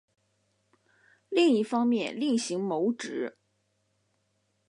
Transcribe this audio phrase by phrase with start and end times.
[1.29, 3.37] 另一方面另行谋职